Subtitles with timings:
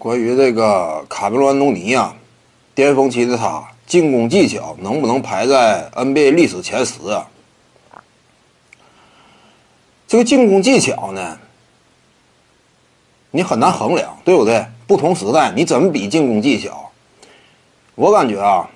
[0.00, 2.16] 关于这个卡梅伦·安东尼啊，
[2.74, 7.28] 巅峰期的他进攻技巧能不能排在 NBA 历史前十啊？
[10.08, 11.38] 这个进攻技巧呢，
[13.30, 14.64] 你很难衡量，对不对？
[14.86, 16.90] 不同时代你怎么比进攻技巧？
[17.94, 18.70] 我感觉啊，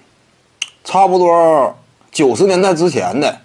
[0.84, 1.74] 差不多
[2.12, 3.40] 九十年代之前的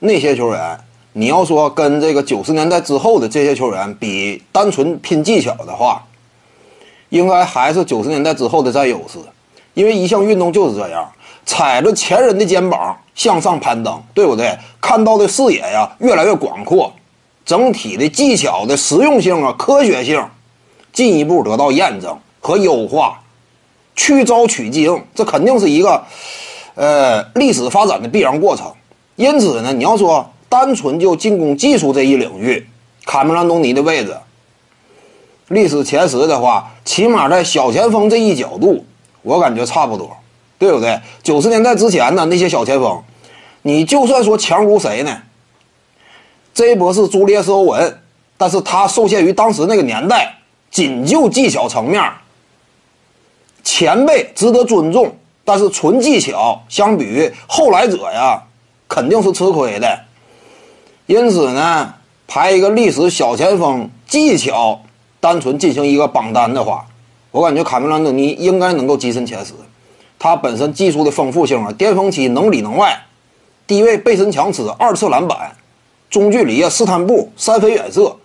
[0.00, 0.80] 那些球员，
[1.12, 6.04] 你要说跟这个九十年代之后的这些球员比，单纯拼技巧的话。
[7.10, 9.18] 应该还是九十年代之后的占优势，
[9.74, 11.10] 因为一项运动就是这样，
[11.44, 14.56] 踩着前人的肩膀向上攀登，对不对？
[14.80, 16.92] 看到的视野呀越来越广阔，
[17.44, 20.24] 整体的技巧的实用性啊、科学性
[20.92, 23.20] 进一步得到验证和优化，
[23.96, 26.02] 去招取精，这肯定是一个
[26.76, 28.72] 呃历史发展的必然过程。
[29.16, 32.66] 因此呢，你要说单纯就进攻技术这一领域，
[33.04, 34.16] 卡梅伦·东尼的位置。
[35.50, 38.84] 历史前十的话，起码在小前锋这一角度，
[39.22, 40.16] 我感觉差不多，
[40.60, 41.00] 对不对？
[41.24, 43.02] 九十年代之前的那些小前锋，
[43.62, 45.22] 你就算说强如谁呢？
[46.54, 47.98] 这一波是朱利叶斯·欧文，
[48.36, 50.36] 但是他受限于当时那个年代，
[50.70, 52.00] 仅就技巧层面，
[53.64, 58.40] 前辈值得尊重，但是纯技巧相比于后来者呀，
[58.86, 59.98] 肯定是吃亏的。
[61.06, 61.92] 因此呢，
[62.28, 64.80] 排一个历史小前锋技巧。
[65.20, 66.86] 单纯进行一个榜单的话，
[67.30, 69.52] 我感觉卡梅伦·东尼应该能够跻身前十。
[70.18, 72.98] 他本身技术的丰富性啊，巅峰期能里能外，
[73.66, 75.56] 低位背身强吃，二次篮板，
[76.10, 78.16] 中距离啊，试探步，三分远射，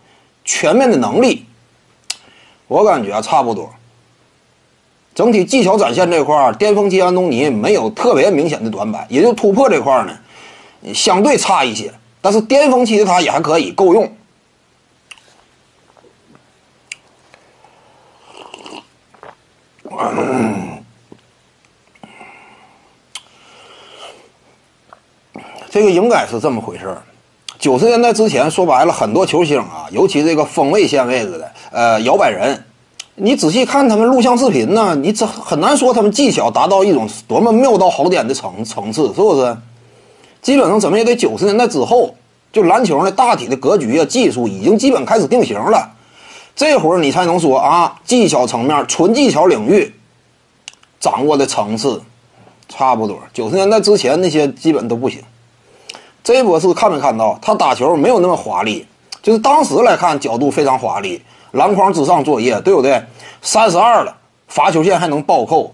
[0.44, 1.46] 全面的能力，
[2.68, 3.70] 我感觉啊差不多。
[5.14, 11.94] 整体技巧展现这块儿，巅峰期安东尼没有特别明显的短板，也就突破这块儿呢，相对差一些。
[12.22, 14.12] 但是巅峰期的他也还可以，够用。
[25.76, 27.02] 这个应该是这么回事儿。
[27.60, 32.64] 九十年代之前，说白了，很多球星啊，尤其这个锋位线位置的，呃，摇摆人，
[33.16, 39.58] 你仔细看他们录像视频呢，你这很难说他们技巧达到一种多么妙到好点的层层次，是不是？
[40.42, 42.16] 基本上怎么也得九十年代之后，
[42.54, 45.92] 就篮球呢大体的格局啊，技术已经基本开始定型了。
[46.56, 49.94] 这会儿你才能说啊，技巧层面、纯技巧领域
[51.02, 52.02] 掌握的层次
[52.70, 53.20] 差不多。
[53.34, 55.20] 九十年代之前那些基本都不行。
[56.26, 58.84] 这一波是看没看到他打球没有那么华丽，
[59.22, 61.22] 就是当时来看角度非常华丽，
[61.52, 63.00] 篮筐之上作业，对不对？
[63.44, 65.72] 三十二了，罚球线还能暴扣，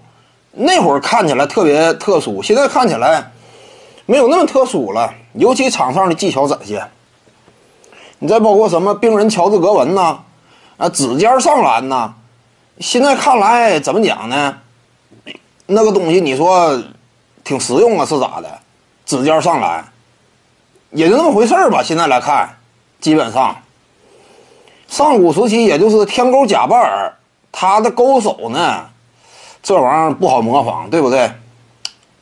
[0.51, 3.31] 那会儿看起来特别特殊，现在看起来
[4.05, 5.13] 没有那么特殊了。
[5.35, 6.85] 尤其场上的技巧展现，
[8.19, 10.19] 你再包括什么病人乔治格文呐。
[10.75, 12.11] 啊，指尖上篮呐！
[12.79, 14.57] 现在看来怎么讲呢？
[15.67, 16.77] 那个东西你说
[17.43, 18.49] 挺实用啊，是咋的？
[19.05, 19.85] 指尖上篮
[20.91, 21.81] 也就那么回事儿吧。
[21.83, 22.49] 现在来看，
[22.99, 23.55] 基本上
[24.87, 27.13] 上古时期也就是天勾贾巴尔，
[27.51, 28.85] 他的勾手呢，
[29.63, 31.31] 这玩意儿不好模仿，对不对？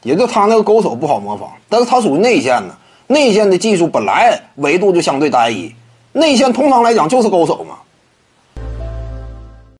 [0.03, 5.75] 也就他那个勾手不好模仿，但是他属于内线的，内线的技术本来维度就相对单一，
[6.13, 7.75] 内线通常来讲就是勾手嘛。